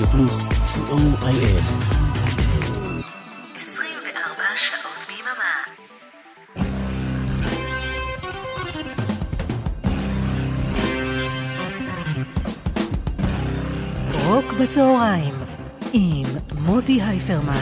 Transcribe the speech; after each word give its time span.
רדיו 0.00 0.12
פלוס, 0.12 0.48
co.il. 0.48 1.60
24 3.58 4.44
שעות 4.56 5.06
ביממה. 5.08 5.54
רוק 14.24 14.52
בצהריים 14.60 15.34
עם 15.92 16.26
מוטי 16.58 17.02
הייפרמן. 17.02 17.52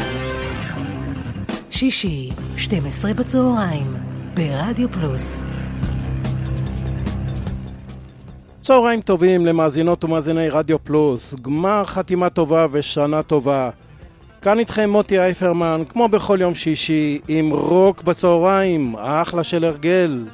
שישי, 1.70 2.30
12 2.56 3.14
בצהריים, 3.14 3.96
ברדיו 4.34 4.92
פלוס. 4.92 5.47
צהריים 8.68 9.00
טובים 9.00 9.46
למאזינות 9.46 10.04
ומאזיני 10.04 10.48
רדיו 10.48 10.84
פלוס, 10.84 11.34
גמר 11.34 11.84
חתימה 11.84 12.30
טובה 12.30 12.66
ושנה 12.70 13.22
טובה. 13.22 13.70
כאן 14.42 14.58
איתכם 14.58 14.90
מוטי 14.90 15.18
אייפרמן, 15.18 15.82
כמו 15.88 16.08
בכל 16.08 16.38
יום 16.40 16.54
שישי, 16.54 17.18
עם 17.28 17.50
רוק 17.50 18.02
בצהריים, 18.02 18.96
אחלה 18.96 19.44
של 19.44 19.64
הרגל. 19.64 20.24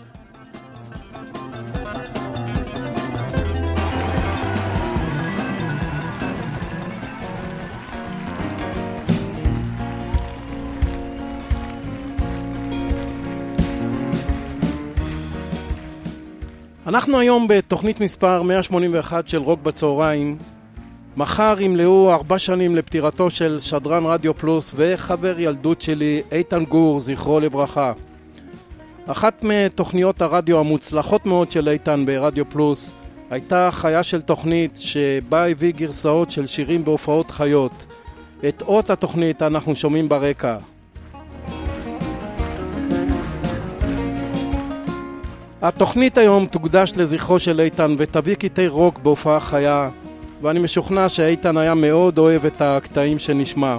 אנחנו 16.95 17.19
היום 17.19 17.49
בתוכנית 17.49 18.01
מספר 18.01 18.43
181 18.43 19.29
של 19.29 19.39
רוק 19.39 19.61
בצהריים. 19.61 20.37
מחר 21.17 21.57
ימלאו 21.61 22.13
ארבע 22.13 22.39
שנים 22.39 22.77
לפטירתו 22.77 23.31
של 23.31 23.59
שדרן 23.61 24.07
רדיו 24.07 24.35
פלוס 24.35 24.73
וחבר 24.77 25.41
ילדות 25.41 25.81
שלי, 25.81 26.23
איתן 26.33 26.65
גור, 26.65 27.01
זכרו 27.01 27.41
לברכה. 27.41 27.93
אחת 29.07 29.43
מתוכניות 29.43 30.23
הרדיו 30.23 30.59
המוצלחות 30.59 31.27
מאוד 31.27 31.51
של 31.51 31.69
איתן 31.69 32.07
ברדיו 32.07 32.51
פלוס 32.51 32.95
הייתה 33.31 33.69
חיה 33.73 34.03
של 34.03 34.23
תוכנית 34.23 34.77
שבה 34.77 35.49
הביא 35.49 35.73
גרסאות 35.73 36.31
של 36.31 36.47
שירים 36.47 36.85
בהופעות 36.85 37.31
חיות. 37.31 37.87
את 38.49 38.63
אות 38.63 38.91
התוכנית 38.91 39.43
אנחנו 39.43 39.77
שומעים 39.77 40.09
ברקע. 40.09 40.57
התוכנית 45.65 46.19
היום 46.19 46.47
תוקדש 46.47 46.93
לזכרו 46.97 47.39
של 47.39 47.61
איתן 47.61 47.95
ותביא 47.99 48.35
קטעי 48.35 48.69
רוק 48.69 48.99
בהופעה 48.99 49.41
חיה 49.41 49.91
ואני 50.43 50.61
משוכנע 50.61 51.09
שאיתן 51.09 51.57
היה 51.57 51.75
מאוד 51.75 52.19
אוהב 52.19 52.47
את 52.47 52.63
הקטעים 52.63 53.19
שנשמע. 53.19 53.77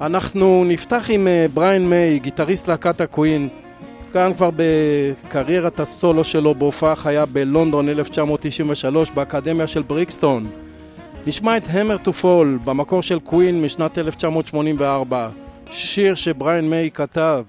אנחנו 0.00 0.64
נפתח 0.66 1.06
עם 1.08 1.28
אה, 1.28 1.46
בריין 1.54 1.88
מיי, 1.88 2.18
גיטריסט 2.18 2.68
להקת 2.68 3.00
הקווין, 3.00 3.48
כאן 4.12 4.32
כבר 4.36 4.50
בקריירת 4.56 5.80
הסולו 5.80 6.24
שלו 6.24 6.54
בהופעה 6.54 6.96
חיה 6.96 7.26
בלונדון 7.26 7.88
1993 7.88 9.10
באקדמיה 9.10 9.66
של 9.66 9.82
בריקסטון. 9.82 10.46
נשמע 11.26 11.56
את 11.56 11.62
Hammer 11.70 11.96
to 11.96 12.12
Fall 12.12 12.58
במקור 12.64 13.02
של 13.02 13.18
קווין 13.18 13.62
משנת 13.62 13.98
1984, 13.98 15.28
שיר 15.70 16.14
שבריין 16.14 16.70
מיי 16.70 16.90
כתב. 16.90 17.44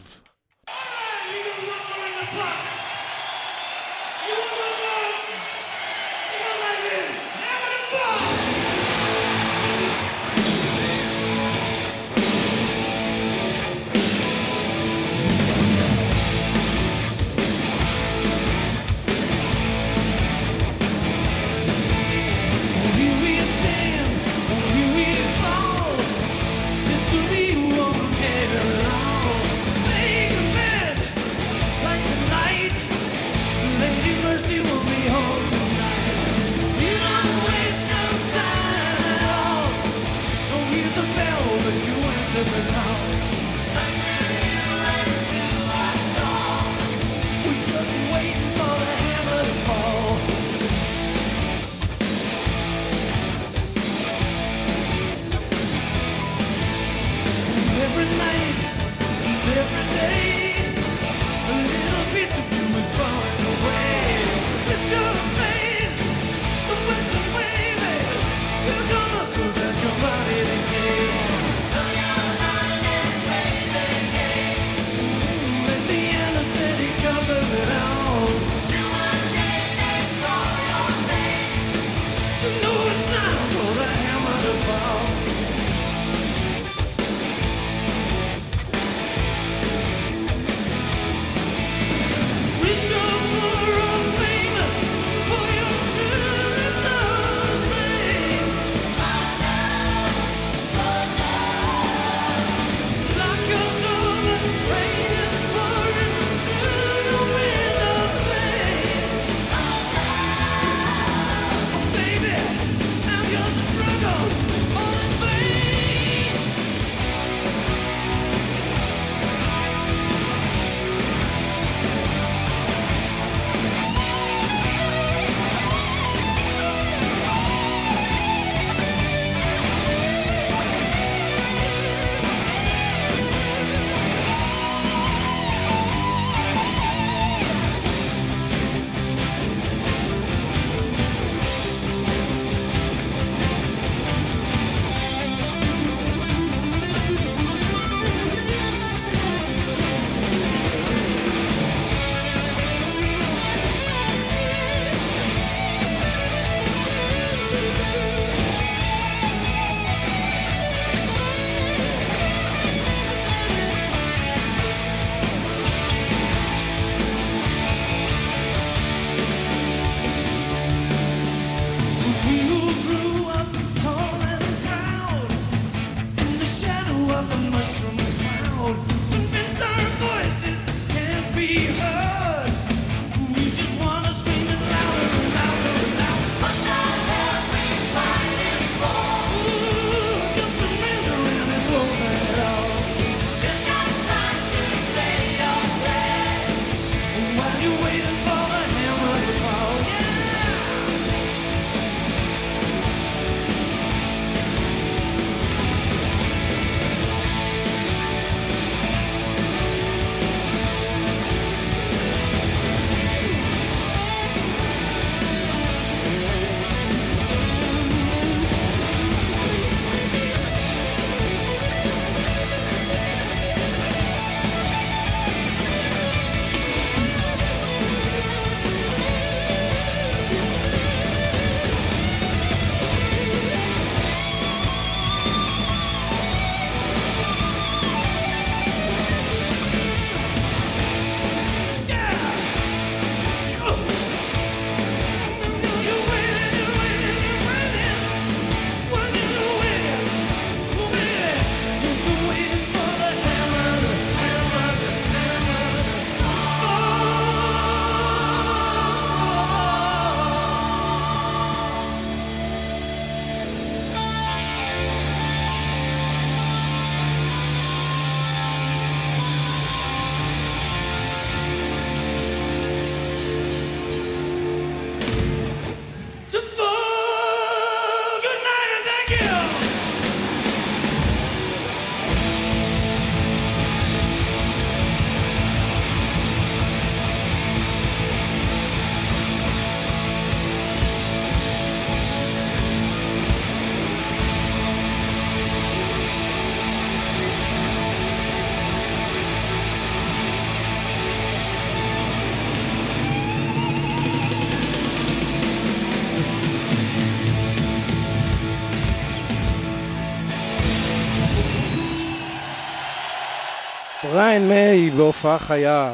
ריין 314.13 314.47
מיי 314.47 314.89
בהופעה 314.89 315.39
חיה. 315.39 315.93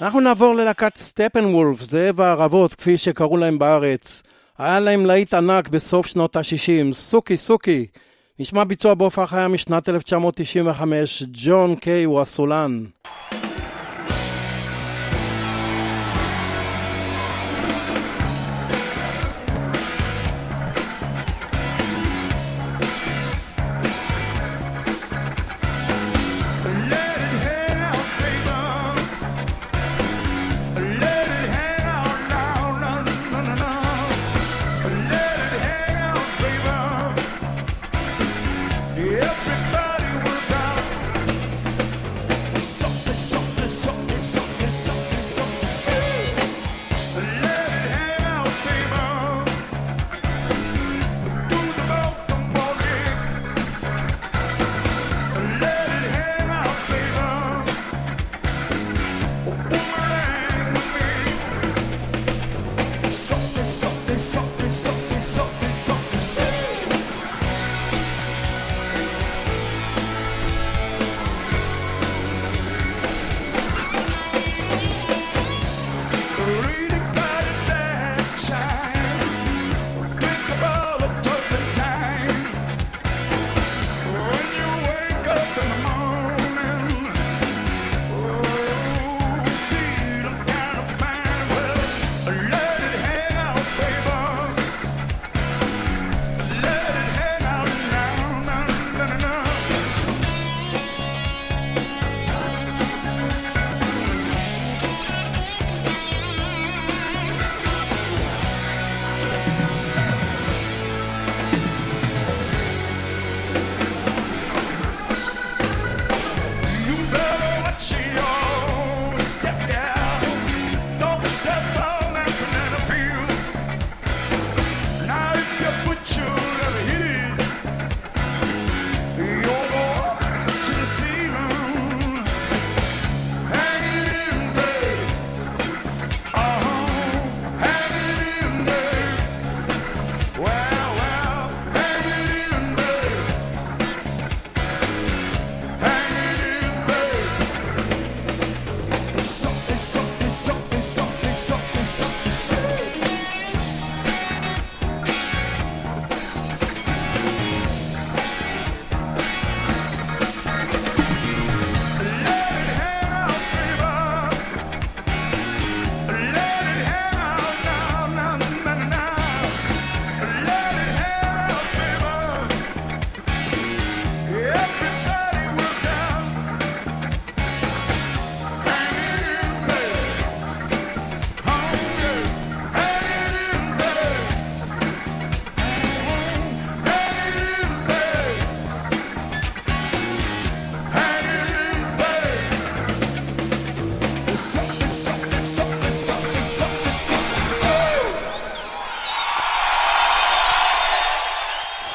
אנחנו 0.00 0.20
נעבור 0.20 0.54
ללהקת 0.54 0.96
סטפן 0.96 1.44
וולף, 1.54 1.80
זאב 1.80 2.20
הערבות, 2.20 2.74
כפי 2.74 2.98
שקראו 2.98 3.36
להם 3.36 3.58
בארץ. 3.58 4.22
היה 4.58 4.80
להם 4.80 5.06
להיט 5.06 5.34
ענק 5.34 5.68
בסוף 5.68 6.06
שנות 6.06 6.36
ה-60, 6.36 6.94
סוכי 6.94 7.36
סוכי. 7.36 7.86
נשמע 8.38 8.64
ביצוע 8.64 8.94
בהופעה 8.94 9.26
חיה 9.26 9.48
משנת 9.48 9.88
1995, 9.88 11.22
ג'ון 11.32 11.76
קיי 11.76 12.04
הוא 12.04 12.20
הסולן. 12.20 12.84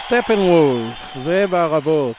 סטפנוולף, 0.09 1.17
זה 1.17 1.47
בערבות. 1.47 2.15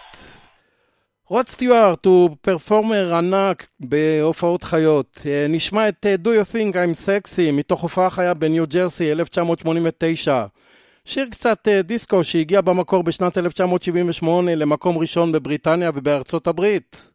רוד 1.29 1.49
סטיוארט 1.49 2.07
הוא 2.07 2.31
פרפורמר 2.41 3.15
ענק 3.15 3.67
בהופעות 3.81 4.63
חיות. 4.63 5.21
אה, 5.27 5.47
נשמע 5.49 5.89
את 5.89 6.07
אה, 6.07 6.15
Do 6.25 6.27
You 6.27 6.53
Think 6.53 6.75
I'm 6.75 7.07
Sexy 7.07 7.53
מתוך 7.53 7.81
הופעה 7.83 8.11
חיה 8.11 8.35
בניו 8.35 8.67
ג'רסי 8.67 9.13
1989. 9.13 10.45
שיר 11.05 11.27
קצת 11.31 11.69
אה, 11.69 11.83
דיסקו 11.83 12.25
שהגיע 12.25 12.61
במקור 12.61 13.03
בשנת 13.03 13.39
1978 13.39 14.55
למקום 14.55 14.99
ראשון 14.99 15.33
בבריטניה 15.33 15.91
ובארצות 15.95 16.47
הברית. 16.47 17.11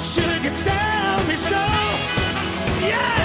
sugar, 0.00 0.54
tell 0.62 1.26
me 1.26 1.34
so. 1.34 1.56
Yeah. 2.86 3.17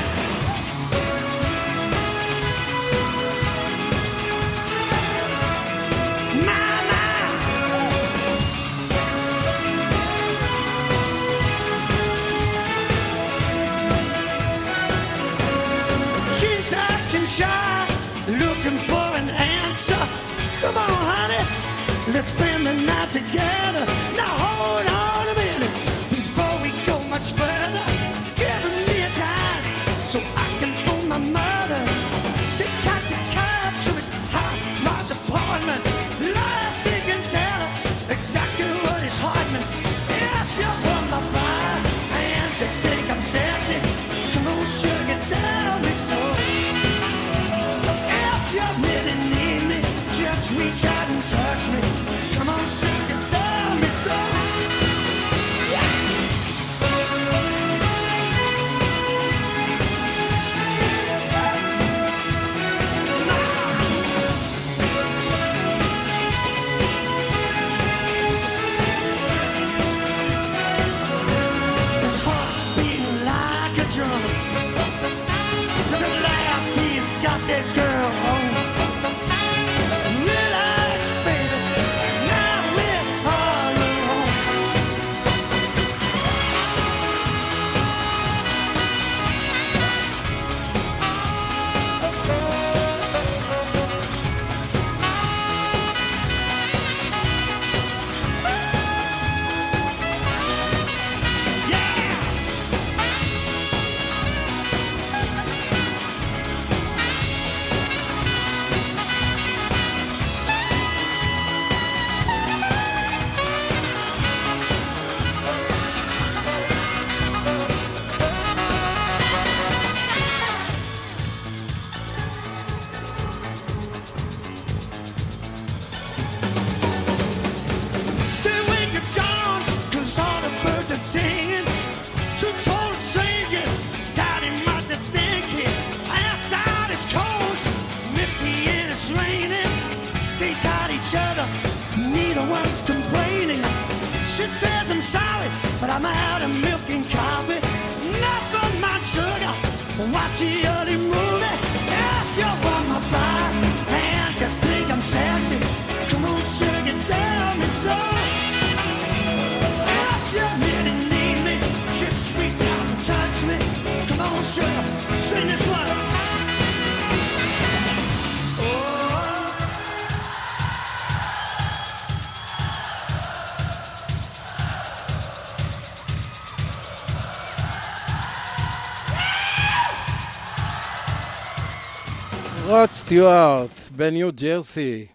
סטיוארט, 183.13 183.69
בניו 183.91 184.29
ג'רסי. 184.35 185.05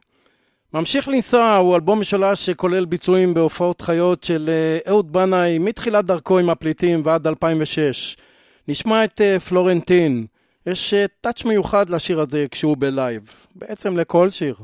ממשיך 0.74 1.08
לנסוע 1.08 1.56
הוא 1.56 1.74
אלבום 1.74 2.00
משולש 2.00 2.46
שכולל 2.46 2.84
ביצועים 2.84 3.34
בהופעות 3.34 3.80
חיות 3.80 4.24
של 4.24 4.48
אה, 4.48 4.90
אהוד 4.90 5.12
בנאי 5.12 5.58
מתחילת 5.58 6.04
דרכו 6.04 6.38
עם 6.38 6.50
הפליטים 6.50 7.02
ועד 7.04 7.26
2006. 7.26 8.16
נשמע 8.68 9.04
את 9.04 9.20
אה, 9.20 9.40
פלורנטין. 9.40 10.26
יש 10.66 10.94
אה, 10.94 11.04
touch 11.20 11.44
מיוחד 11.44 11.90
לשיר 11.90 12.20
הזה 12.20 12.44
כשהוא 12.50 12.76
בלייב. 12.78 13.22
בעצם 13.54 13.96
לכל 13.96 14.30
שיר. 14.30 14.54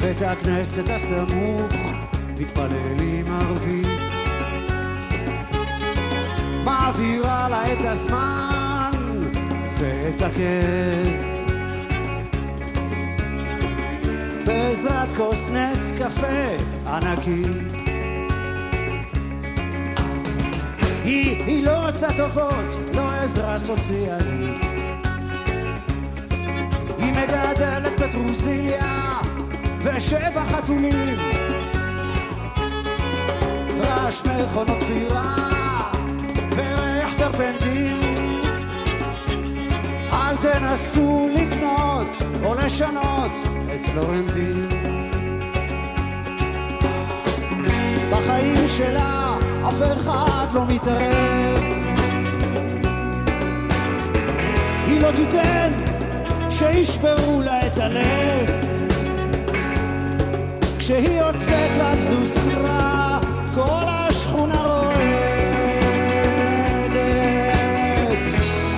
בבית 0.00 0.22
הכנסת 0.22 0.84
הסמוך 0.90 1.72
מתפללים 2.38 3.24
ערבית 3.32 3.86
מעבירה 6.64 7.48
לה 7.48 7.72
את 7.72 7.78
הזמן 7.84 8.90
ואת 9.78 10.22
הכאב. 10.22 11.08
בעזרת 14.46 15.12
כוס 15.16 15.50
נס 15.50 15.92
קפה 15.98 16.56
ענקי. 16.86 17.42
היא, 21.04 21.44
היא 21.44 21.64
לא 21.64 21.86
רוצה 21.86 22.08
טובות, 22.16 22.94
לא 22.94 23.10
עזרה 23.12 23.58
סוציאלית. 23.58 24.60
היא 26.98 27.12
מגדלת 27.12 28.00
פטרוזיליה 28.00 29.20
ושבע 29.82 30.44
חתולים. 30.44 31.18
רעש 33.80 34.22
מכונות 34.24 34.78
תפירה 34.78 35.36
וריח 36.56 37.14
טרפנטין. 37.14 38.00
אל 40.12 40.36
תנסו 40.36 41.28
לקנות 41.34 42.08
או 42.44 42.54
לשנות 42.54 43.32
את 43.74 43.84
פלורנטין. 43.84 44.68
בחיים 48.12 48.68
שלה 48.68 49.38
אף 49.68 49.82
אחד 49.82 50.46
לא 50.54 50.66
מתערב. 50.68 51.62
היא 54.86 55.00
לא 55.00 55.10
תיתן 55.16 55.72
שישברו 56.50 57.42
לה 57.42 57.66
את 57.66 57.78
הלב. 57.78 58.79
כשהיא 60.90 61.20
יוצאת 61.20 61.70
לגזוסטרה, 61.80 63.18
כל 63.54 63.84
השכונה 63.86 64.62
רועדת. 64.66 64.96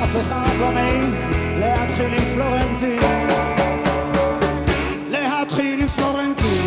אף 0.04 0.16
אחד 0.20 0.50
לא 0.60 0.70
מעז 0.72 1.32
להתחיל 1.58 2.12
עם 2.12 2.34
פלורנטין. 2.34 3.00
להתחיל 5.10 5.80
עם 5.80 5.88
פלורנטין. 5.88 6.61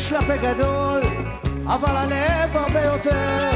יש 0.00 0.12
לה 0.12 0.20
פה 0.22 0.36
גדול, 0.36 1.00
אבל 1.66 1.96
הלב 1.96 2.56
הרבה 2.56 2.80
יותר. 2.80 3.50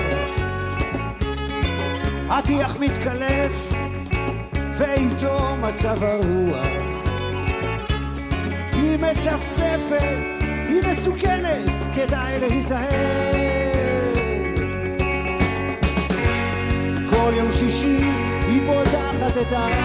הטיח 2.31 2.77
מתקלף, 2.81 3.73
ואיתו 4.79 5.57
מצב 5.63 6.03
הרוח. 6.03 6.67
היא 8.73 8.99
מצפצפת, 8.99 10.43
היא 10.69 10.81
מסוכנת, 10.91 11.73
כדאי 11.95 12.41
להיזהר. 12.41 13.33
כל 17.11 17.33
יום 17.37 17.53
שישי 17.53 17.99
היא 18.49 18.61
פותחת 18.67 19.37
את 19.43 19.53
הרדיו. 19.53 19.85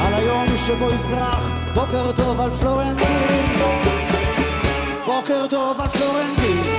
על 0.00 0.14
היום 0.14 0.46
שבו 0.66 0.90
יזרח 0.90 1.52
בוקר 1.74 2.12
טוב 2.12 2.40
על 2.40 2.50
פלורנטין. 2.50 3.54
בוקר 5.06 5.46
טוב 5.50 5.80
על 5.80 5.88
פלורנטין 5.88 6.77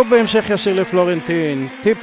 ובהמשך 0.00 0.50
ישיר 0.50 0.80
לפלורנטין. 0.80 1.68
טיפ 1.82 1.98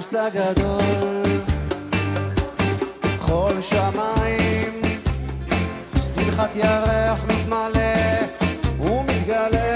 האוקיינוס 0.00 0.14
הגדול. 0.14 1.40
חול 3.20 3.60
שמיים 3.60 4.82
שמחת 6.00 6.56
ירח 6.56 7.24
מתמלא 7.24 7.80
ומתגלה 8.80 9.74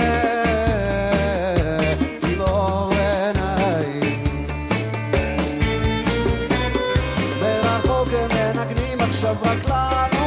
עם 2.22 2.40
אור 2.40 2.90
רק 9.42 9.64
לנו 9.68 10.24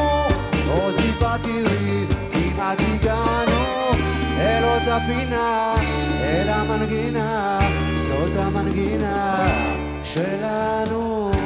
פינה 5.07 5.75
אל 6.21 6.49
המנגינה 6.49 7.66
שלנו 10.17 11.36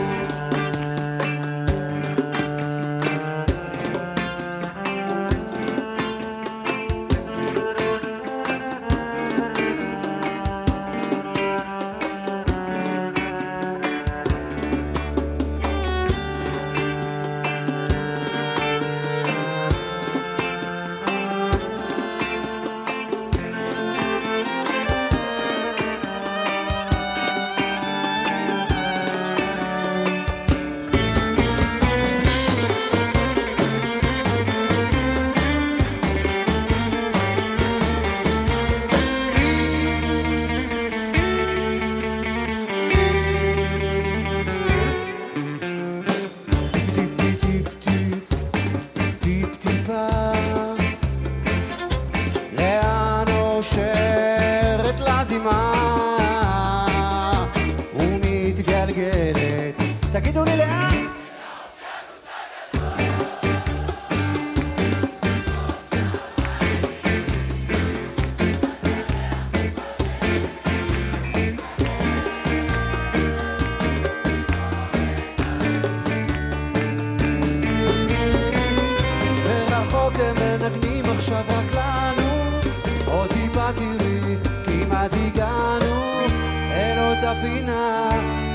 הפינה 87.42 88.10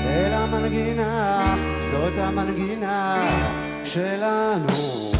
אל 0.05 0.33
המנגינה, 0.33 1.55
זאת 1.79 2.13
המנגינה 2.17 3.29
שלנו. 3.83 5.16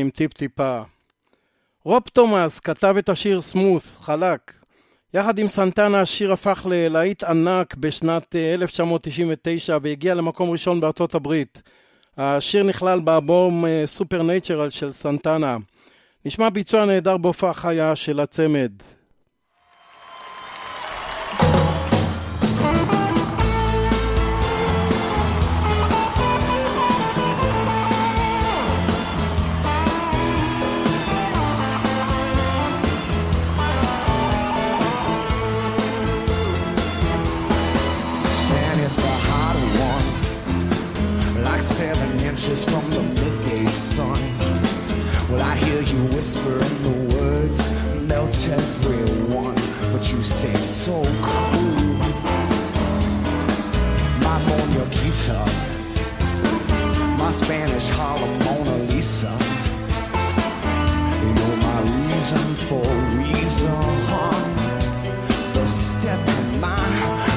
עם 0.00 0.10
טיפ-טיפה. 0.10 0.80
רוב 1.84 2.02
תומאס 2.12 2.60
כתב 2.60 2.94
את 2.98 3.08
השיר 3.08 3.40
סמוס, 3.40 3.96
חלק. 4.00 4.52
יחד 5.14 5.38
עם 5.38 5.48
סנטנה 5.48 6.00
השיר 6.00 6.32
הפך 6.32 6.66
ללהיט 6.70 7.24
ענק 7.24 7.74
בשנת 7.74 8.36
אה, 8.36 8.54
1999 8.54 9.78
והגיע 9.82 10.14
למקום 10.14 10.50
ראשון 10.50 10.80
בארצות 10.80 11.14
הברית. 11.14 11.62
השיר 12.16 12.62
נכלל 12.62 13.00
באבום 13.00 13.64
סופר 13.86 14.22
נייצ'רל 14.22 14.70
של 14.70 14.92
סנטנה. 14.92 15.56
נשמע 16.24 16.50
ביצוע 16.50 16.84
נהדר 16.84 17.16
בהופעה 17.16 17.54
חיה 17.54 17.96
של 17.96 18.20
הצמד. 18.20 18.72
like 41.58 41.64
seven 41.64 42.20
inches 42.20 42.64
from 42.64 42.88
the 42.90 43.02
midday 43.02 43.64
sun. 43.64 44.20
Well, 45.28 45.42
I 45.42 45.56
hear 45.56 45.82
you 45.82 46.00
whispering 46.14 46.82
the 46.86 47.16
words, 47.16 47.72
melt 48.06 48.48
everyone, 48.48 49.56
but 49.92 50.02
you 50.12 50.22
stay 50.22 50.54
so 50.54 51.02
cool. 51.02 51.94
My 54.22 54.38
Mona 54.46 54.84
my 57.18 57.30
Spanish 57.32 57.88
Harlem 57.88 58.38
Mona 58.44 58.76
Lisa. 58.92 59.34
You're 61.26 61.56
my 61.68 61.80
reason 62.06 62.54
for 62.68 62.86
reason, 63.18 63.96
the 65.54 65.66
step 65.66 66.20
in 66.28 66.60
my 66.60 67.27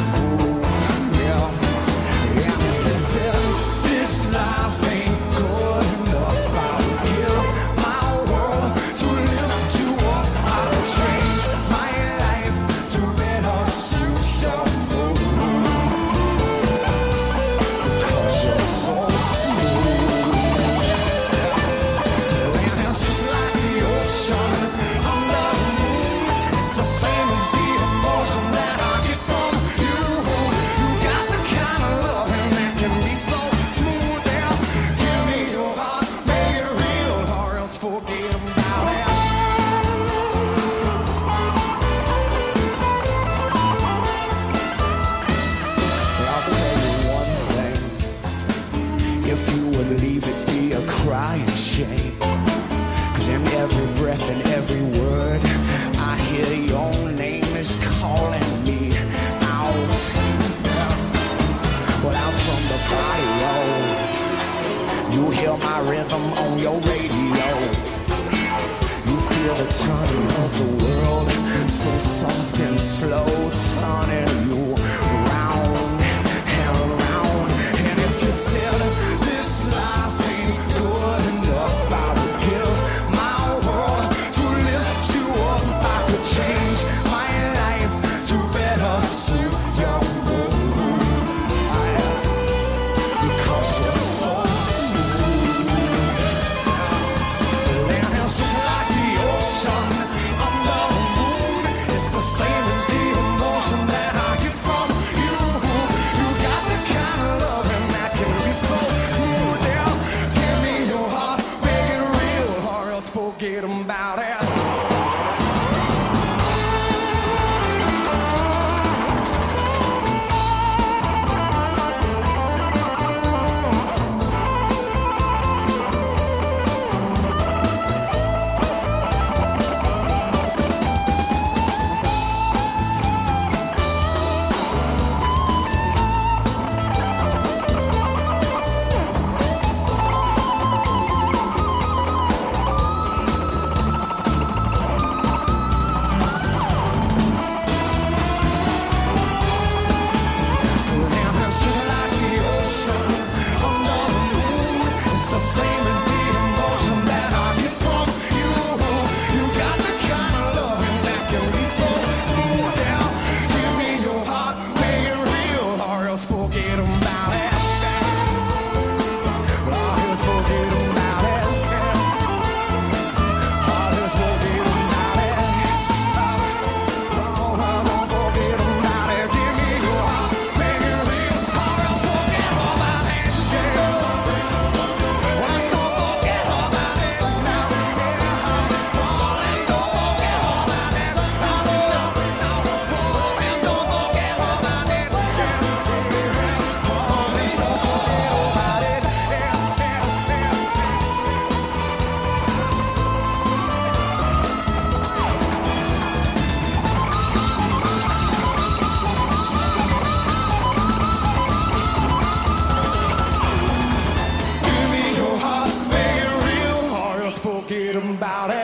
about 218.22 218.52
it. 218.52 218.61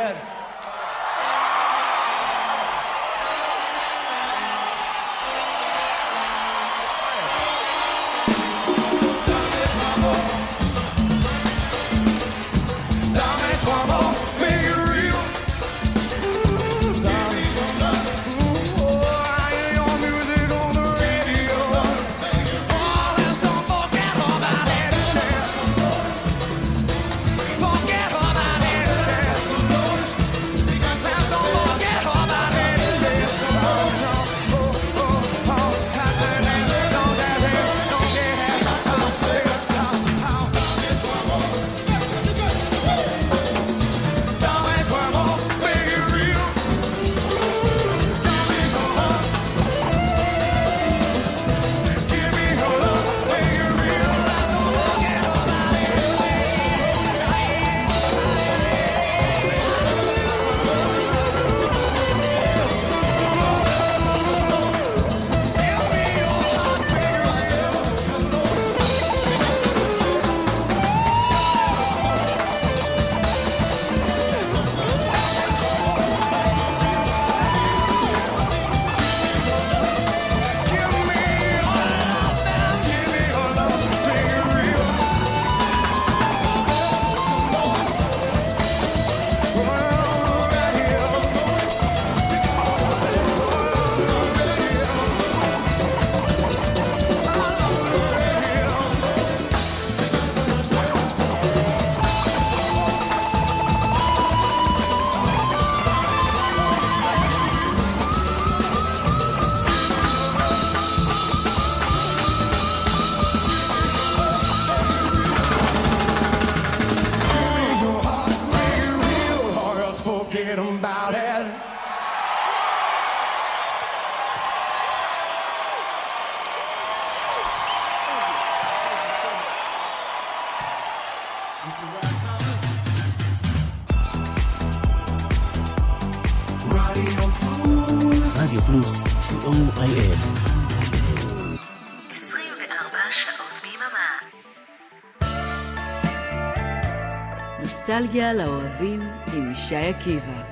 נוסטלגיה 148.07 148.33
לאוהבים 148.33 149.01
עם 149.33 149.53
ישי 149.53 149.77
עקיבא. 149.77 150.43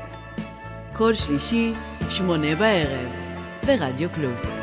כל 0.93 1.15
שלישי, 1.15 1.73
שמונה 2.09 2.55
בערב, 2.55 3.09
ברדיו 3.67 4.09
פלוס. 4.13 4.59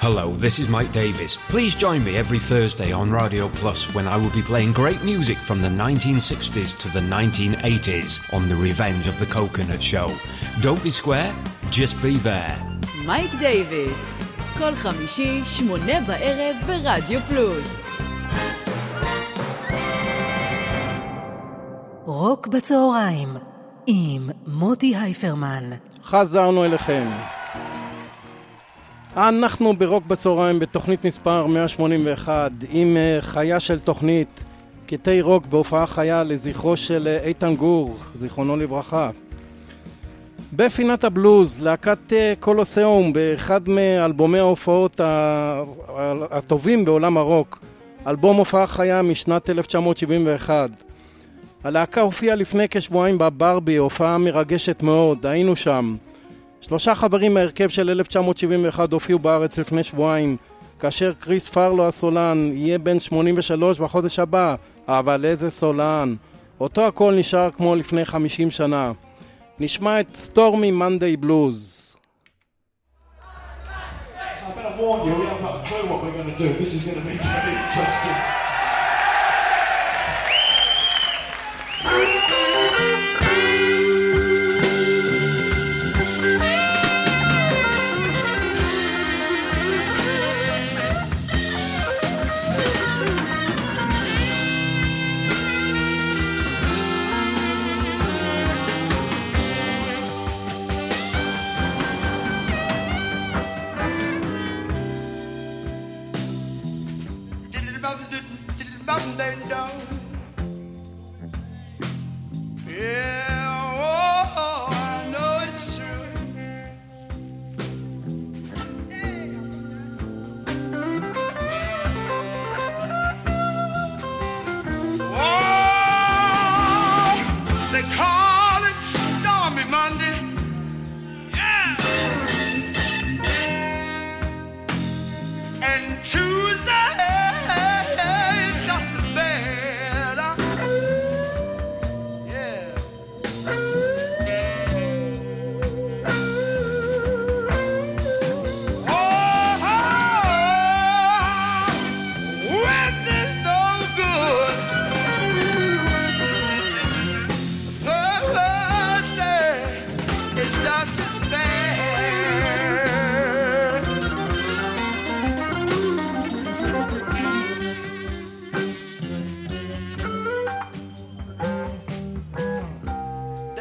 Hello, 0.00 0.26
this 0.44 0.58
is 0.60 0.68
Mike 0.68 0.92
Davis. 0.92 1.32
Please 1.54 1.74
join 1.74 2.00
me 2.04 2.12
every 2.16 2.38
Thursday 2.38 2.92
on 2.92 3.10
Radio 3.10 3.48
Plus 3.60 3.80
when 3.94 4.06
I 4.06 4.16
will 4.20 4.34
be 4.40 4.44
playing 4.50 4.72
great 4.82 5.02
music 5.12 5.38
from 5.48 5.58
the 5.60 5.72
1960s 5.84 6.72
to 6.82 6.88
the 6.96 7.04
1980s 7.16 8.10
on 8.36 8.42
The 8.48 8.58
Revenge 8.68 9.06
of 9.08 9.16
the 9.22 9.30
Coconut 9.36 9.82
Show. 9.82 10.08
Don't 10.66 10.82
be 10.88 10.92
square, 11.00 11.32
just 11.70 11.94
be 12.00 12.14
there. 12.30 12.56
מייק 13.06 13.30
דייוויס, 13.38 14.21
כל 14.57 14.75
חמישי, 14.75 15.41
שמונה 15.45 16.01
בערב, 16.07 16.55
ברדיו 16.67 17.19
פלוס. 17.27 17.67
רוק 22.05 22.47
בצהריים 22.47 23.37
עם 23.87 24.29
מוטי 24.47 24.95
הייפרמן. 24.95 25.69
חזרנו 26.03 26.65
אליכם. 26.65 27.03
אנחנו 29.17 29.73
ברוק 29.73 30.05
בצהריים 30.05 30.59
בתוכנית 30.59 31.05
מספר 31.05 31.47
181 31.47 32.51
עם 32.69 32.97
אה, 32.97 33.17
חיה 33.21 33.59
של 33.59 33.79
תוכנית 33.79 34.43
קטעי 34.85 35.21
רוק 35.21 35.45
בהופעה 35.45 35.87
חיה 35.87 36.23
לזכרו 36.23 36.77
של 36.77 37.07
אה, 37.07 37.23
איתן 37.23 37.55
גור, 37.55 37.97
זיכרונו 38.15 38.57
לברכה. 38.57 39.09
בפינת 40.55 41.03
הבלוז, 41.03 41.61
להקת 41.61 42.13
אה, 42.13 42.33
קולוסיאום 42.39 43.13
באחד 43.13 43.69
מאלבומי 43.69 44.39
ההופעות 44.39 45.01
הטובים 46.31 46.85
בעולם 46.85 47.17
הרוק, 47.17 47.59
אלבום 48.07 48.37
הופעה 48.37 48.67
חיה 48.67 49.01
משנת 49.01 49.49
1971. 49.49 50.69
הלהקה 51.63 52.01
הופיעה 52.01 52.35
לפני 52.35 52.65
כשבועיים 52.69 53.17
בברבי, 53.17 53.75
הופעה 53.75 54.17
מרגשת 54.17 54.83
מאוד, 54.83 55.25
היינו 55.25 55.55
שם. 55.55 55.95
שלושה 56.61 56.95
חברים 56.95 57.33
מהרכב 57.33 57.69
של 57.69 57.89
1971 57.89 58.91
הופיעו 58.93 59.19
בארץ 59.19 59.57
לפני 59.59 59.83
שבועיים, 59.83 60.37
כאשר 60.79 61.13
קריס 61.19 61.47
פרלו 61.47 61.87
הסולן 61.87 62.51
יהיה 62.53 62.79
בן 62.79 62.99
83 62.99 63.79
בחודש 63.79 64.19
הבא, 64.19 64.55
אבל 64.87 65.25
איזה 65.25 65.49
סולן. 65.49 66.15
אותו 66.59 66.87
הכל 66.87 67.13
נשאר 67.17 67.49
כמו 67.51 67.75
לפני 67.75 68.05
50 68.05 68.51
שנה. 68.51 68.91
נשמע 69.59 69.99
את 69.99 70.15
סטורמי 70.15 70.71
מנדי 70.71 71.17
בלוז. 71.17 71.79
I 74.45 74.51
better 74.55 74.75
warn 74.77 75.07
you, 75.07 75.13
haven't 75.13 75.41
got 75.41 75.63
a 75.63 75.67
clue 75.67 75.89
what 75.89 76.03
we're 76.03 76.11
going 76.11 76.31
to 76.31 76.37
do. 76.37 76.49
This 76.59 76.73
is 76.73 76.83
going 76.83 76.99
to 77.01 77.07
be 77.07 77.17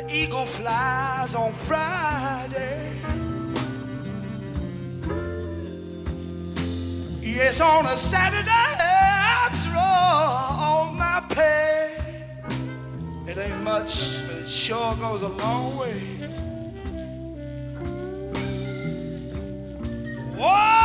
The 0.03 0.16
eagle 0.16 0.46
flies 0.46 1.36
on 1.36 1.53
Friday. 1.53 2.92
Yes, 7.20 7.61
on 7.61 7.86
a 7.86 7.96
Saturday, 7.96 8.50
I 8.50 9.48
draw 9.62 10.57
all 10.59 10.92
my 10.92 11.24
pay. 11.28 11.96
It 13.28 13.38
ain't 13.38 13.62
much, 13.62 14.26
but 14.26 14.38
it 14.38 14.48
sure 14.48 14.96
goes 14.96 15.22
a 15.22 15.28
long 15.28 15.78
way. 15.78 16.00
Whoa! 20.36 20.82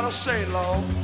gotta 0.00 0.12
say, 0.12 0.46
Lord. 0.46 0.99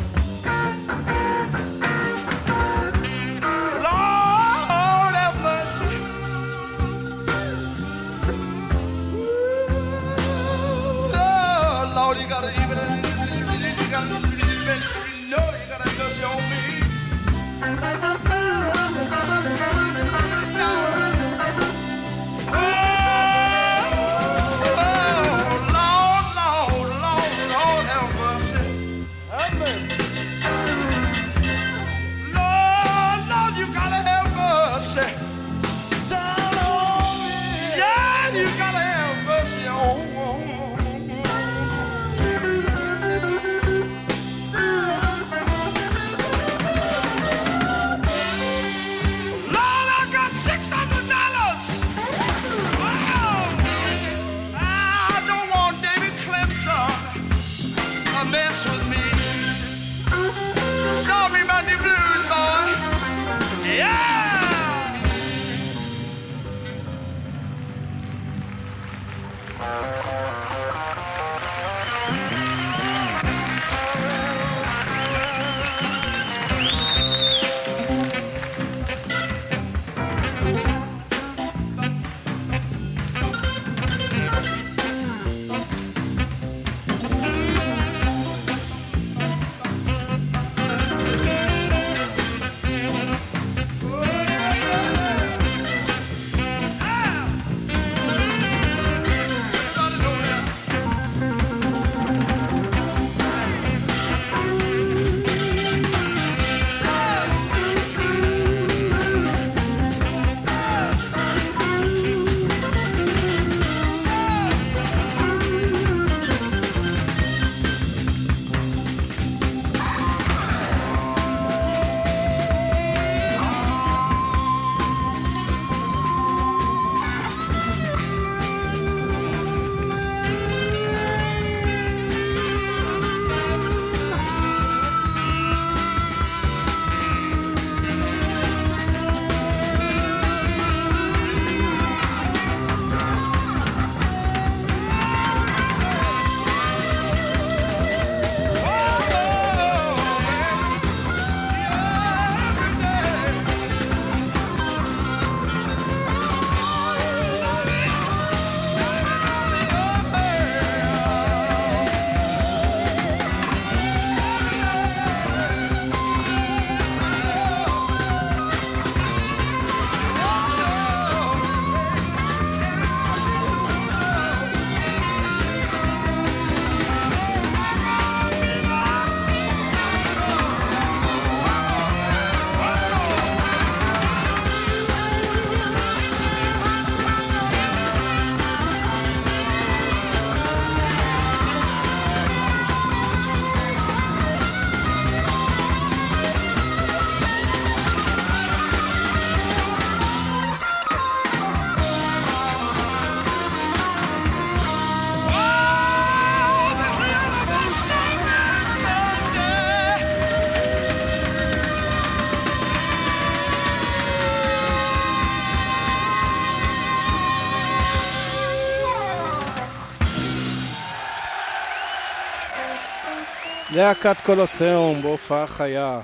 להקת 223.76 224.16
קולוסיאום 224.24 225.02
בהופעה 225.02 225.46
חיה. 225.46 226.00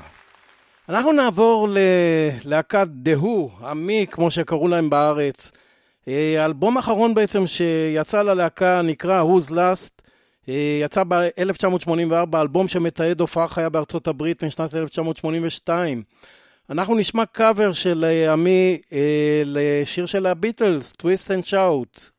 אנחנו 0.89 1.12
נעבור 1.12 1.68
ללהקת 1.70 2.87
דהו, 2.91 3.51
עמי, 3.62 4.07
כמו 4.11 4.31
שקראו 4.31 4.68
להם 4.68 4.91
בארץ. 4.91 5.53
אה, 6.09 6.43
האלבום 6.43 6.77
האחרון 6.77 7.14
בעצם 7.14 7.47
שיצא 7.47 8.23
ללהקה 8.23 8.83
נקרא 8.83 9.23
Who's 9.23 9.51
Last, 9.51 10.03
אה, 10.49 10.81
יצא 10.83 11.03
ב-1984, 11.09 12.41
אלבום 12.41 12.68
שמתעד 12.68 13.20
הופעה 13.20 13.49
חיה 13.49 13.68
בארצות 13.68 14.09
הברית 14.09 14.45
משנת 14.45 14.75
1982. 14.75 16.03
אנחנו 16.70 16.95
נשמע 16.95 17.27
קאבר 17.27 17.73
של 17.73 18.05
אה, 18.05 18.33
עמי 18.33 18.79
לשיר 19.45 20.07
של 20.07 20.27
הביטלס, 20.27 20.93
Twist 20.93 21.29
and 21.29 21.49
Shout. 21.51 22.11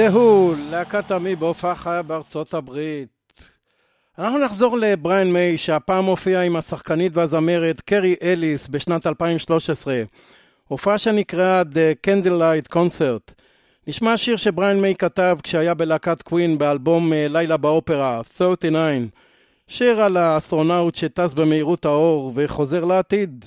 דהו, 0.00 0.54
להקת 0.70 1.10
עמי 1.10 1.36
בהופעה 1.36 1.74
חיה 1.74 2.02
בארצות 2.02 2.54
הברית. 2.54 3.08
אנחנו 4.18 4.38
נחזור 4.38 4.78
לבריין 4.78 5.32
מיי, 5.32 5.58
שהפעם 5.58 6.04
הופיע 6.04 6.42
עם 6.42 6.56
השחקנית 6.56 7.16
והזמרת 7.16 7.80
קרי 7.80 8.14
אליס 8.22 8.68
בשנת 8.68 9.06
2013. 9.06 10.02
הופעה 10.68 10.98
שנקראה 10.98 11.62
The 11.62 12.08
Candlelight 12.08 12.72
Concert. 12.74 13.34
נשמע 13.86 14.16
שיר 14.16 14.36
שבריין 14.36 14.80
מיי 14.80 14.94
כתב 14.94 15.38
כשהיה 15.42 15.74
בלהקת 15.74 16.22
קווין 16.22 16.58
באלבום 16.58 17.12
אה, 17.12 17.26
לילה 17.28 17.56
באופרה, 17.56 18.20
39. 18.36 19.06
שיר 19.68 20.00
על 20.00 20.16
האסטרונאוט 20.16 20.94
שטס 20.94 21.32
במהירות 21.32 21.84
האור 21.84 22.32
וחוזר 22.34 22.84
לעתיד. 22.84 23.44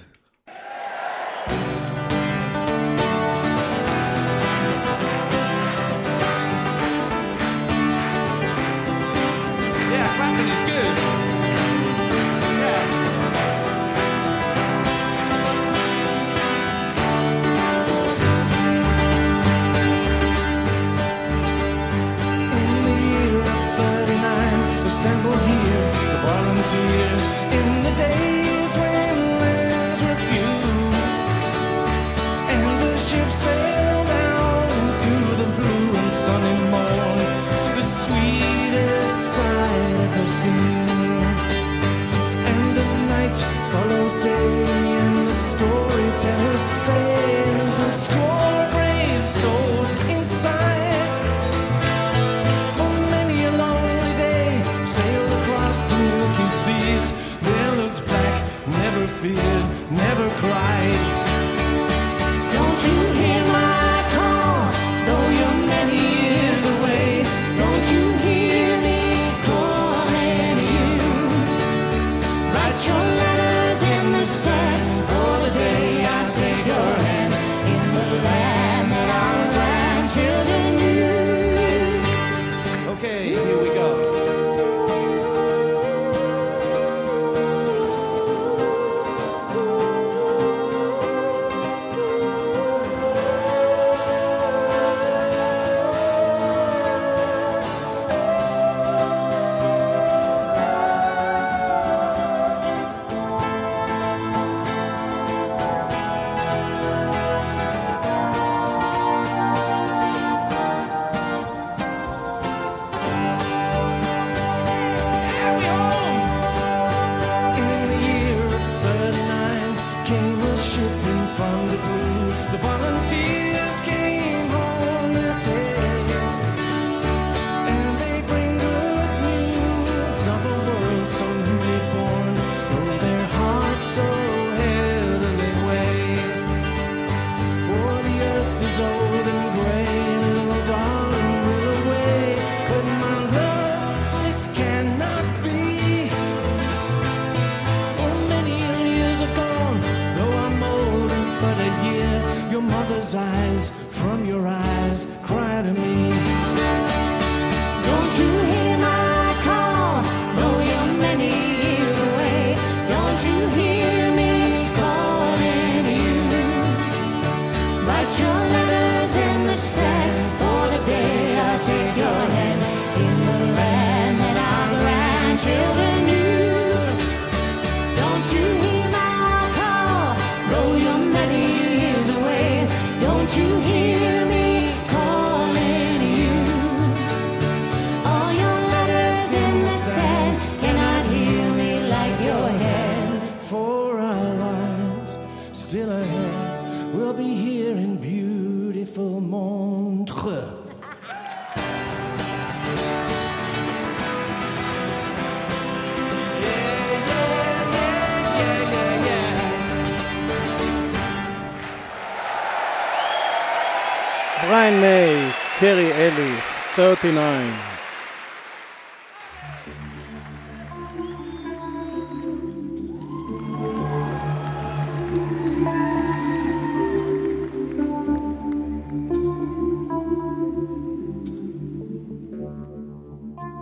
קרי 215.63 215.91
אליס, 215.93 216.75
39. 216.75 217.19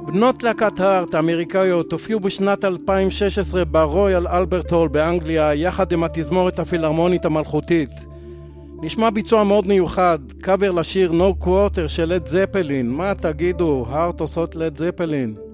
בנות 0.05 0.43
להקת 0.43 0.79
הארט 0.79 1.15
האמריקאיות 1.15 1.91
הופיעו 1.91 2.19
בשנת 2.19 2.65
2016 2.65 3.65
ברויאל 3.65 4.27
אלברט 4.27 4.71
הול 4.71 4.87
באנגליה 4.87 5.53
יחד 5.53 5.91
עם 5.91 6.03
התזמורת 6.03 6.59
הפילהרמונית 6.59 7.25
המלכותית. 7.25 8.10
נשמע 8.83 9.09
ביצוע 9.09 9.43
מאוד 9.43 9.67
מיוחד, 9.67 10.19
קאבר 10.41 10.71
לשיר 10.71 11.11
No 11.11 11.43
Quarter 11.45 11.87
של 11.87 12.05
לד 12.05 12.27
זפלין. 12.27 12.91
מה 12.91 13.13
תגידו, 13.15 13.85
הארט 13.89 14.19
עושות 14.19 14.55
לד 14.55 14.77
זפלין. 14.77 15.50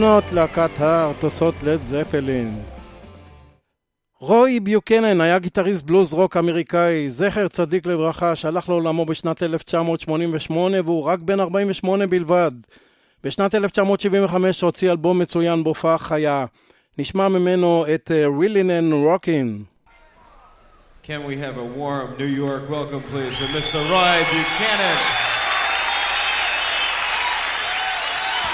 בנות 0.00 0.32
להקת 0.32 0.80
הארט 0.80 1.24
עושות 1.24 1.54
לד 1.62 1.82
זפלין. 1.82 2.62
רוי 4.20 4.60
ביוקנן 4.60 5.20
היה 5.20 5.38
גיטריסט 5.38 5.82
בלוז 5.82 6.12
רוק 6.12 6.36
אמריקאי, 6.36 7.10
זכר 7.10 7.48
צדיק 7.48 7.86
לברכה, 7.86 8.36
שהלך 8.36 8.68
לעולמו 8.68 9.06
בשנת 9.06 9.42
1988 9.42 10.76
והוא 10.84 11.04
רק 11.04 11.20
בן 11.20 11.40
48 11.40 12.06
בלבד. 12.06 12.50
בשנת 13.24 13.54
1975 13.54 14.60
הוציא 14.60 14.90
אלבום 14.90 15.18
מצוין 15.18 15.64
בהופעה 15.64 15.98
חיה. 15.98 16.44
נשמע 16.98 17.28
ממנו 17.28 17.84
את 17.94 18.10
Reelin' 18.40 18.76
and 18.76 18.92
Rockin'. 18.92 19.64
Can 21.02 21.24
we 21.28 21.36
have 21.36 21.56
a 21.58 21.78
warm 21.78 22.08
New 22.18 22.32
York 22.44 22.70
welcome, 22.70 23.02
please, 23.12 23.36
for 23.36 23.48
Mr. 23.56 23.80
Roy 23.90 24.16
Buchanan? 24.30 24.98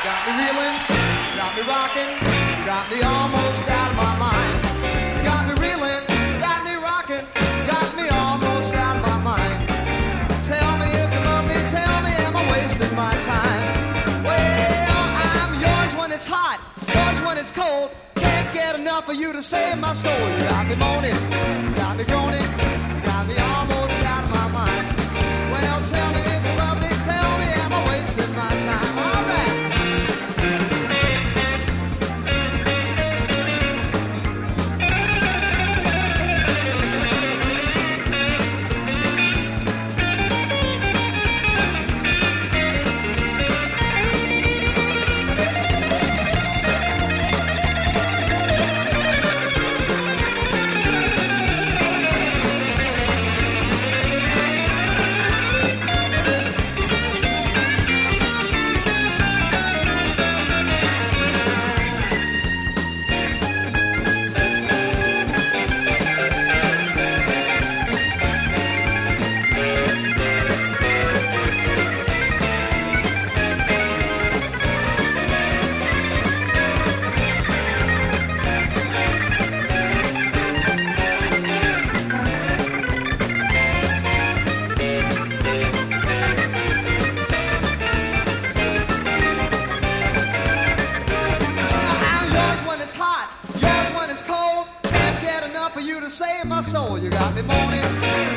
Got 0.05 0.21
me 0.27 0.33
reeling, 0.41 0.96
got 1.47 1.55
me 1.55 1.63
rocking, 1.63 2.67
got 2.67 2.91
me 2.91 3.03
almost 3.03 3.69
out 3.71 3.91
of 3.91 3.97
my 3.97 4.15
mind. 4.19 4.57
You 5.17 5.23
got 5.23 5.43
me 5.47 5.55
reeling, 5.63 6.03
got 6.41 6.65
me 6.65 6.75
rocking, 6.75 7.25
got 7.71 7.89
me 7.95 8.09
almost 8.09 8.75
out 8.75 8.97
of 8.97 9.03
my 9.03 9.19
mind. 9.23 9.69
Tell 10.43 10.77
me 10.77 10.87
if 10.87 11.09
you 11.15 11.21
love 11.21 11.47
me, 11.47 11.55
tell 11.71 12.03
me 12.03 12.11
am 12.27 12.37
I 12.37 12.51
wasting 12.51 12.95
my 12.97 13.15
time? 13.23 13.63
Well, 14.25 15.07
I'm 15.39 15.53
yours 15.61 15.95
when 15.95 16.11
it's 16.11 16.27
hot, 16.27 16.59
yours 16.93 17.21
when 17.21 17.39
it's 17.39 17.53
cold. 17.53 17.91
Can't 18.17 18.53
get 18.53 18.75
enough 18.75 19.09
of 19.09 19.15
you 19.15 19.33
to 19.33 19.43
save 19.43 19.79
my 19.79 19.93
soul. 19.93 20.19
You 20.19 20.49
got 20.49 20.67
me 20.67 20.75
moaning, 20.75 21.21
got 21.77 21.97
me 21.97 22.05
groaning, 22.05 22.49
got 23.05 23.23
me 23.29 23.37
almost 23.39 24.06
to 96.07 96.11
save 96.11 96.47
my 96.47 96.61
soul. 96.61 96.99
You 96.99 97.11
got 97.11 97.35
me 97.35 97.43
moaning, 97.43 97.83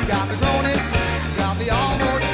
got 0.08 0.28
me 0.28 0.36
groaning, 0.38 0.80
got 1.36 1.56
me 1.56 1.70
almost 1.70 2.29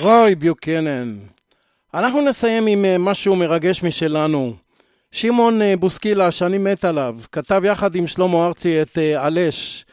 רוי 0.00 0.34
ביוקנן. 0.34 1.16
אנחנו 1.94 2.20
נסיים 2.20 2.66
עם 2.66 2.84
אה, 2.84 2.96
משהו 2.98 3.36
מרגש 3.36 3.82
משלנו. 3.82 4.52
שמעון 5.12 5.62
אה, 5.62 5.74
בוסקילה, 5.76 6.30
שאני 6.30 6.58
מת 6.58 6.84
עליו, 6.84 7.16
כתב 7.32 7.62
יחד 7.64 7.94
עם 7.94 8.06
שלמה 8.06 8.46
ארצי 8.46 8.82
את 8.82 8.98
אה, 8.98 9.26
עלש. 9.26 9.84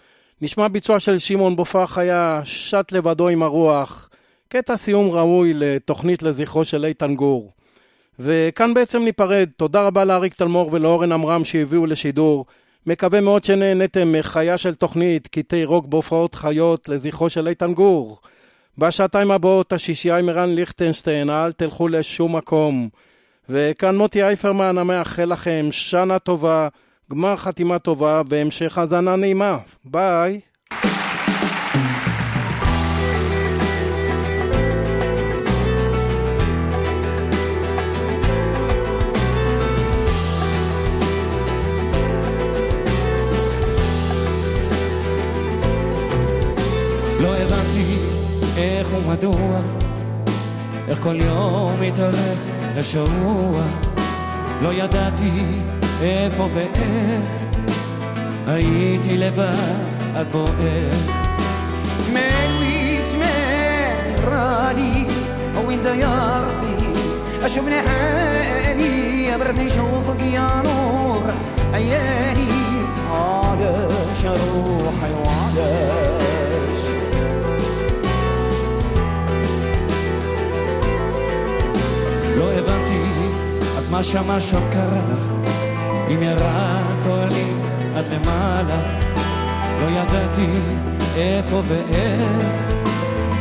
נשמע 0.41 0.67
ביצוע 0.67 0.99
של 0.99 1.19
שמעון 1.19 1.55
בהופעה 1.55 1.87
חיה, 1.87 2.41
שט 2.43 2.91
לבדו 2.91 3.27
עם 3.27 3.43
הרוח. 3.43 4.09
קטע 4.49 4.77
סיום 4.77 5.11
ראוי 5.11 5.53
לתוכנית 5.53 6.23
לזכרו 6.23 6.65
של 6.65 6.85
איתן 6.85 7.15
גור. 7.15 7.51
וכאן 8.19 8.73
בעצם 8.73 9.03
ניפרד. 9.03 9.49
תודה 9.57 9.81
רבה 9.81 10.03
לאריק 10.03 10.33
תלמור 10.33 10.69
ולאורן 10.73 11.11
עמרם 11.11 11.45
שהביאו 11.45 11.85
לשידור. 11.85 12.45
מקווה 12.85 13.21
מאוד 13.21 13.43
שנהנתם 13.43 14.11
מחיה 14.11 14.57
של 14.57 14.75
תוכנית, 14.75 15.27
קטעי 15.27 15.65
רוק 15.65 15.85
בהופעות 15.85 16.35
חיות 16.35 16.89
לזכרו 16.89 17.29
של 17.29 17.47
איתן 17.47 17.73
גור. 17.73 18.19
בשעתיים 18.77 19.31
הבאות 19.31 19.73
השישייה 19.73 20.17
עם 20.17 20.29
ערן 20.29 20.49
ליכטנשטיין, 20.49 21.29
אל 21.29 21.51
תלכו 21.51 21.87
לשום 21.87 22.35
מקום. 22.35 22.89
וכאן 23.49 23.97
מוטי 23.97 24.23
אייפרמן 24.23 24.77
המאחל 24.77 25.25
לכם 25.25 25.67
שנה 25.71 26.19
טובה, 26.19 26.67
גמר 27.11 27.35
חתימה 27.35 27.79
טובה 27.79 28.21
והמשך 28.29 28.77
האזנה 28.77 29.15
נעימה. 29.15 29.57
ביי. 29.85 30.39
איך 49.16 49.16
ומדוע, 49.16 49.60
איך 50.88 51.00
כל 51.02 51.16
יום 51.20 51.80
מתארך 51.80 52.38
לשבוע. 52.76 53.62
לא 54.62 54.72
ידעתי 54.72 55.44
איפה 56.02 56.48
ואיך, 56.54 57.30
הייתי 58.46 59.18
לבד 59.18 60.24
בועך. 60.32 61.22
ماليش 62.14 63.14
مال 63.14 64.28
راني 64.32 65.06
وين 65.66 65.82
ديارني 65.82 66.92
اشوفني 67.44 67.80
حالي 67.82 69.24
يا 69.26 69.36
بردني 69.36 69.70
شوفك 69.70 70.22
يا 70.22 70.62
نور 70.64 71.22
عيالي 71.72 72.55
מה 83.97 84.03
שמה 84.03 84.41
שם 84.41 84.61
קרה 84.71 84.99
לך? 85.11 85.19
אם 86.09 86.23
ירדת 86.23 87.05
או 87.05 87.15
עלית 87.15 87.63
עד 87.95 88.05
למעלה, 88.13 88.99
לא 89.81 89.89
ידעתי 89.89 90.47
איפה 91.15 91.61
ואיך, 91.67 92.71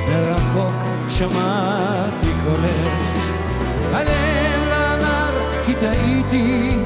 מרחוק 0.08 0.72
שמעתי 1.08 2.26
קולך. 2.44 2.88
הלב 3.92 4.72
אמר 4.72 5.30
כי 5.66 5.74
טעיתי, 5.74 6.76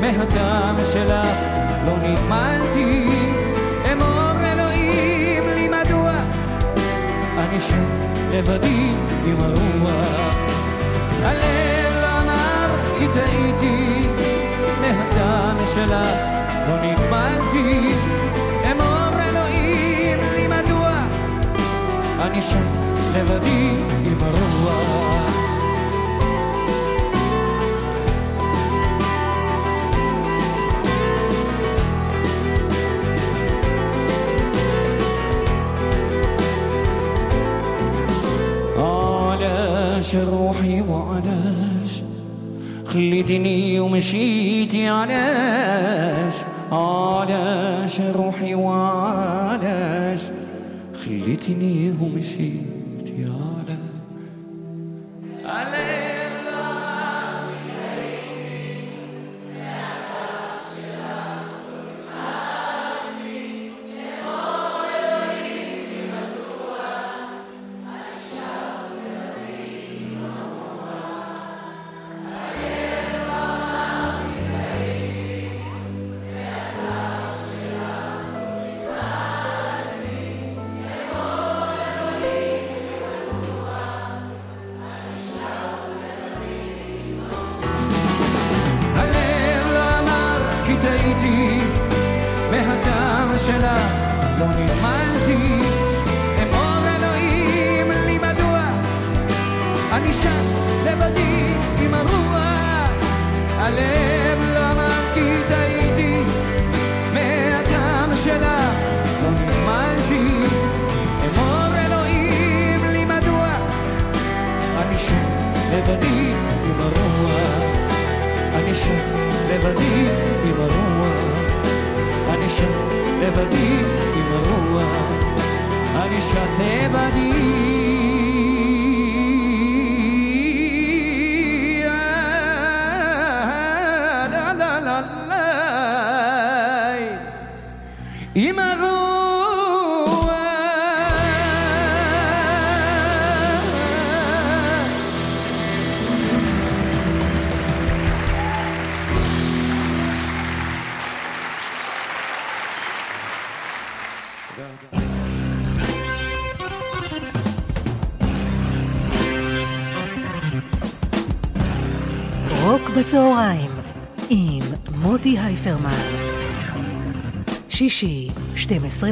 מהדם 0.00 0.76
שלך 0.92 1.36
לא 1.86 1.96
נגמלתי. 2.02 3.08
אמור 3.92 4.52
אלוהים 4.52 5.48
לי 5.48 5.68
מדוע 5.68 6.12
אני 7.38 7.60
שט 7.60 8.04
לבדי 8.32 8.92
עם 9.26 9.40
הרוח. 9.40 10.34
הלב 11.22 11.57
טעיתי, 13.18 14.08
מהדם 14.80 15.56
שלך 15.74 16.08
לא 16.68 16.76
נגמלתי. 16.82 17.94
אמור 18.72 19.20
אלוהים 19.28 20.18
לי 20.32 20.46
מדוע 20.46 20.90
אני 22.20 22.42
שט 22.42 22.56
לבדי 23.14 23.82
עם 24.04 24.18
הרוח. 24.20 25.18
شروحي 40.00 40.80
وعلى 40.80 41.77
خليتني 42.98 43.74
يمشيتي 43.74 44.88
علاش 44.88 46.34
علاش 46.72 48.00
روحي 48.00 48.54
وعلاش 48.54 50.20
خليتني 51.04 51.94
ومشيت 52.00 52.67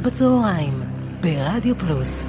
בצהריים, 0.06 0.82
ברדיו 1.20 1.78
פלוס. 1.78 2.26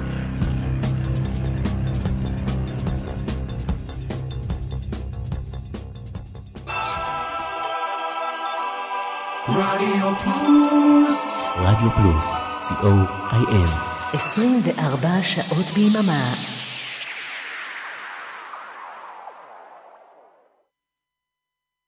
רדיו 9.48 10.12
פלוס, 10.24 11.36
רדיו 11.56 11.90
פלוס, 11.90 12.24
co.il 12.68 13.70
24 14.14 15.08
שעות 15.22 15.66
ביממה. 15.74 16.57